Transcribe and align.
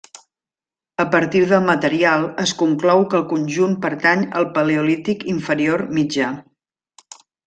A 1.03 1.03
partir 1.15 1.41
del 1.49 1.65
material 1.65 2.23
es 2.43 2.53
conclou 2.61 3.03
que 3.11 3.19
el 3.19 3.27
conjunt 3.33 3.75
pertany 3.83 4.23
al 4.39 4.47
Paleolític 4.55 5.27
Inferior 5.35 5.85
Mitjà. 5.99 6.31